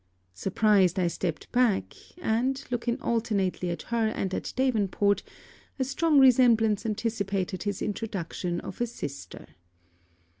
[0.33, 5.21] Surprised, I stepped back; and, looking alternately at her and at Davenport,
[5.77, 9.49] a strong resemblance anticipated his introduction of a sister.